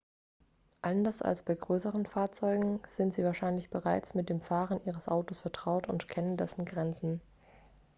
[0.81, 5.87] anders als bei größeren fahrzeugen sind sie wahrscheinlich bereits mit dem fahren ihres autos vertraut
[5.87, 7.21] und kennen dessen grenzen